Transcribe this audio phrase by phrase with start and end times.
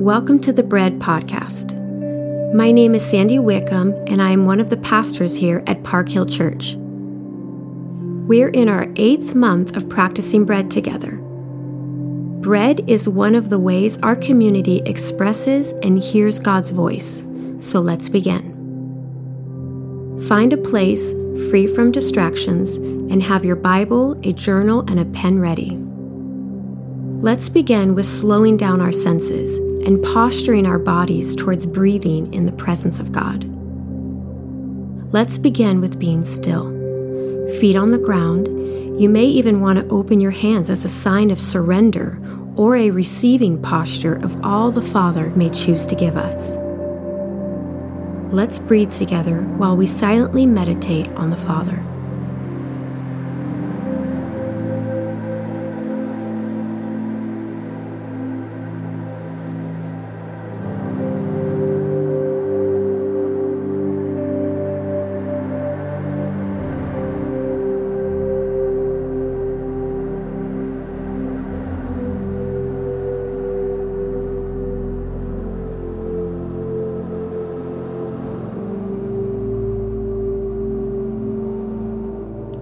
[0.00, 1.74] Welcome to the Bread Podcast.
[2.54, 6.08] My name is Sandy Wickham, and I am one of the pastors here at Park
[6.08, 6.74] Hill Church.
[6.78, 11.18] We're in our eighth month of practicing bread together.
[12.40, 17.22] Bread is one of the ways our community expresses and hears God's voice,
[17.60, 18.56] so let's begin.
[20.26, 21.12] Find a place
[21.50, 25.76] free from distractions and have your Bible, a journal, and a pen ready.
[27.22, 32.52] Let's begin with slowing down our senses and posturing our bodies towards breathing in the
[32.52, 33.44] presence of God.
[35.12, 36.70] Let's begin with being still.
[37.60, 38.48] Feet on the ground,
[38.98, 42.18] you may even want to open your hands as a sign of surrender
[42.56, 46.56] or a receiving posture of all the Father may choose to give us.
[48.32, 51.84] Let's breathe together while we silently meditate on the Father.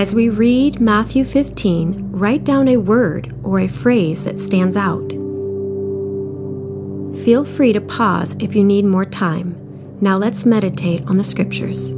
[0.00, 5.10] As we read Matthew 15, write down a word or a phrase that stands out.
[7.22, 9.54] Feel free to pause if you need more time.
[10.00, 11.92] Now let's meditate on the scriptures.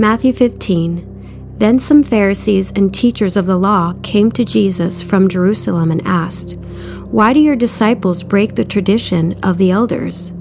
[0.00, 5.90] Matthew 15 Then some Pharisees and teachers of the law came to Jesus from Jerusalem
[5.90, 6.54] and asked,
[7.10, 10.32] Why do your disciples break the tradition of the elders?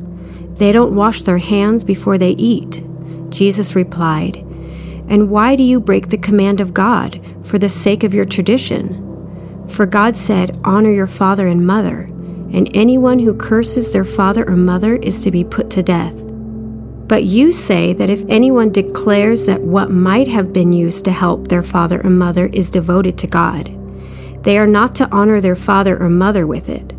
[0.57, 2.81] They don't wash their hands before they eat.
[3.27, 4.44] Jesus replied,
[5.07, 9.01] and why do you break the command of God for the sake of your tradition?
[9.69, 12.01] For God said, Honor your father and mother,
[12.51, 16.15] and anyone who curses their father or mother is to be put to death.
[17.07, 21.47] But you say that if anyone declares that what might have been used to help
[21.47, 23.71] their father or mother is devoted to God,
[24.43, 26.93] they are not to honor their father or mother with it.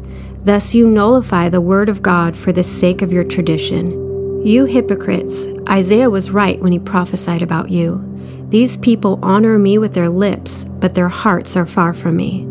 [0.45, 4.06] Thus you nullify the word of God for the sake of your tradition.
[4.47, 8.47] You hypocrites, Isaiah was right when he prophesied about you.
[8.49, 12.47] These people honor me with their lips, but their hearts are far from me.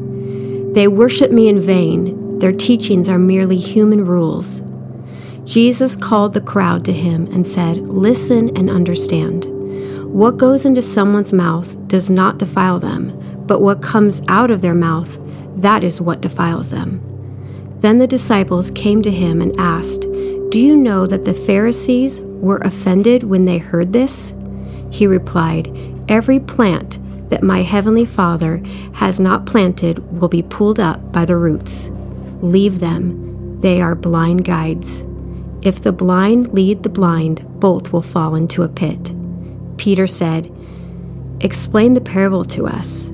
[0.74, 4.62] They worship me in vain, their teachings are merely human rules.
[5.46, 9.46] Jesus called the crowd to him and said, Listen and understand.
[10.14, 14.76] What goes into someone's mouth does not defile them, but what comes out of their
[14.76, 15.18] mouth,
[15.56, 17.00] that is what defiles them.
[17.80, 20.06] Then the disciples came to him and asked,
[20.56, 24.34] do you know that the Pharisees were offended when they heard this?
[24.90, 25.70] He replied,
[26.08, 26.98] Every plant
[27.30, 28.64] that my heavenly Father
[28.94, 31.90] has not planted will be pulled up by the roots.
[32.42, 35.04] Leave them, they are blind guides.
[35.62, 39.14] If the blind lead the blind, both will fall into a pit.
[39.76, 40.50] Peter said,
[41.42, 43.10] Explain the parable to us.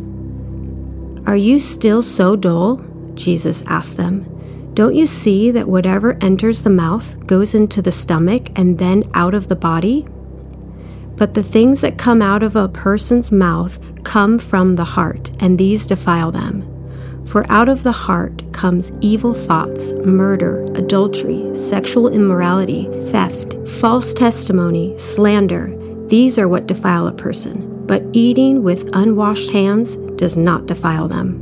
[1.26, 2.86] Are you still so dull?
[3.16, 4.31] Jesus asked them.
[4.74, 9.34] Don't you see that whatever enters the mouth goes into the stomach and then out
[9.34, 10.06] of the body?
[11.18, 15.58] But the things that come out of a person's mouth come from the heart, and
[15.58, 16.68] these defile them.
[17.26, 24.98] For out of the heart comes evil thoughts, murder, adultery, sexual immorality, theft, false testimony,
[24.98, 25.78] slander.
[26.08, 27.86] These are what defile a person.
[27.88, 31.40] But eating with unwashed hands does not defile them.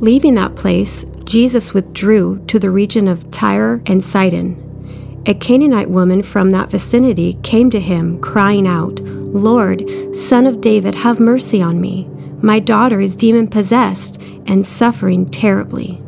[0.00, 5.22] Leaving that place, Jesus withdrew to the region of Tyre and Sidon.
[5.26, 9.82] A Canaanite woman from that vicinity came to him, crying out, Lord,
[10.14, 12.06] Son of David, have mercy on me.
[12.42, 16.02] My daughter is demon possessed and suffering terribly.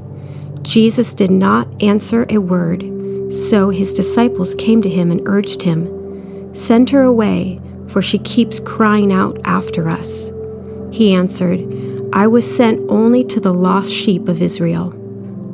[0.60, 2.82] Jesus did not answer a word,
[3.32, 8.60] so his disciples came to him and urged him, Send her away, for she keeps
[8.60, 10.30] crying out after us.
[10.90, 11.60] He answered,
[12.12, 14.92] I was sent only to the lost sheep of Israel.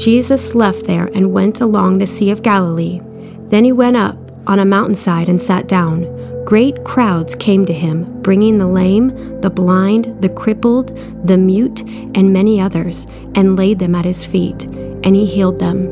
[0.00, 3.02] Jesus left there and went along the Sea of Galilee.
[3.48, 4.16] Then he went up
[4.46, 6.06] on a mountainside and sat down.
[6.46, 11.82] Great crowds came to him, bringing the lame, the blind, the crippled, the mute,
[12.14, 14.62] and many others, and laid them at his feet,
[15.04, 15.84] and he healed them.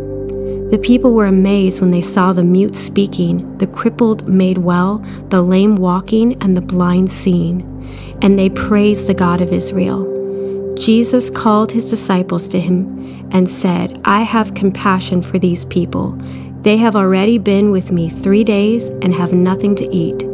[0.70, 5.43] The people were amazed when they saw the mute speaking, the crippled made well, the
[5.43, 7.60] lame walking, and the blind seeing.
[8.22, 10.18] And they praised the God of Israel.
[10.78, 16.12] Jesus called his disciples to him and said, I have compassion for these people.
[16.62, 20.25] They have already been with me three days and have nothing to eat.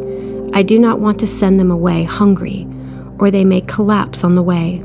[0.55, 2.67] I do not want to send them away hungry,
[3.19, 4.85] or they may collapse on the way.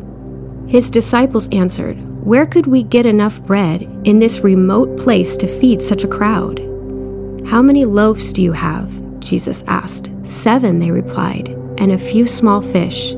[0.67, 5.81] His disciples answered, where could we get enough bread in this remote place to feed
[5.81, 6.59] such a crowd?
[7.47, 8.91] How many loaves do you have?
[9.19, 10.11] Jesus asked.
[10.23, 13.13] Seven, they replied, and a few small fish.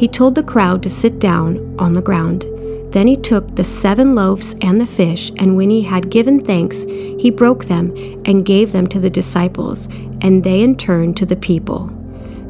[0.00, 2.46] He told the crowd to sit down on the ground.
[2.90, 6.84] Then he took the seven loaves and the fish, and when he had given thanks,
[6.84, 7.92] he broke them
[8.24, 9.88] and gave them to the disciples,
[10.22, 11.90] and they in turn to the people.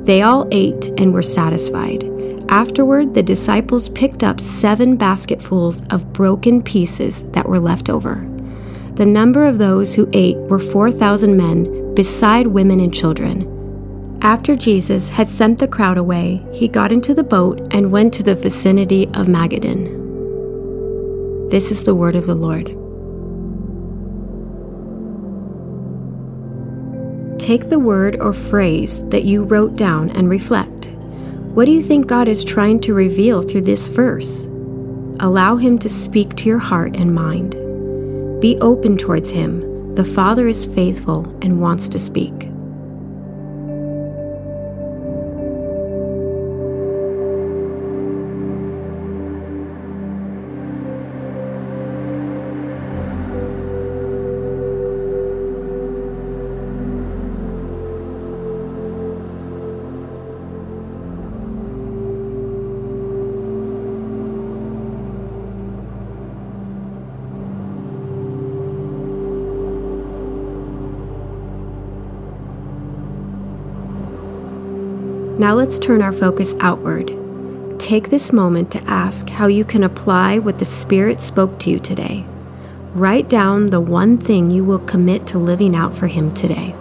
[0.04, 2.04] They all ate and were satisfied.
[2.48, 8.24] Afterward, the disciples picked up seven basketfuls of broken pieces that were left over.
[8.94, 13.59] The number of those who ate were 4,000 men, beside women and children.
[14.22, 18.22] After Jesus had sent the crowd away, he got into the boat and went to
[18.22, 19.98] the vicinity of Magadan.
[21.50, 22.66] This is the word of the Lord.
[27.40, 30.88] Take the word or phrase that you wrote down and reflect.
[31.54, 34.44] What do you think God is trying to reveal through this verse?
[35.18, 37.52] Allow Him to speak to your heart and mind.
[38.42, 39.94] Be open towards Him.
[39.94, 42.50] The Father is faithful and wants to speak.
[75.40, 77.16] Now let's turn our focus outward.
[77.80, 81.78] Take this moment to ask how you can apply what the Spirit spoke to you
[81.78, 82.26] today.
[82.92, 86.74] Write down the one thing you will commit to living out for Him today.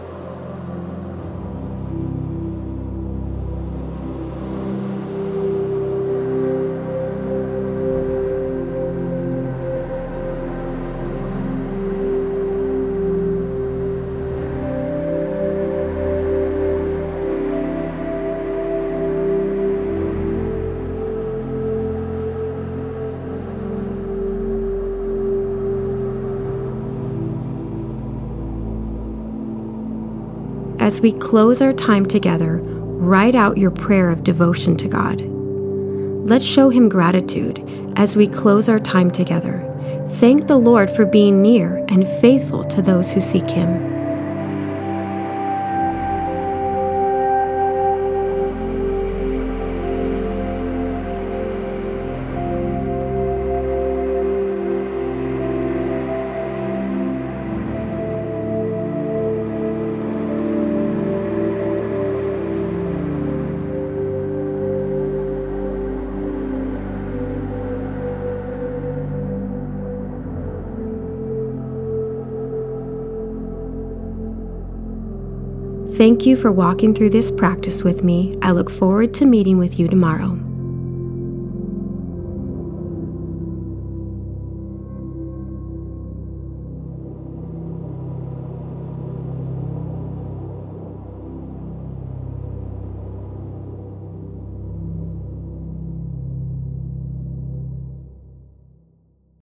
[30.89, 35.21] As we close our time together, write out your prayer of devotion to God.
[35.21, 37.63] Let's show Him gratitude
[37.95, 39.63] as we close our time together.
[40.13, 43.88] Thank the Lord for being near and faithful to those who seek Him.
[75.99, 78.37] Thank you for walking through this practice with me.
[78.41, 80.48] I look forward to meeting with you tomorrow.